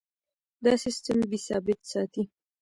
دا 0.63 0.73
سیستم 0.83 1.17
بیې 1.29 1.39
ثابت 1.47 1.79
ساتي. 1.91 2.23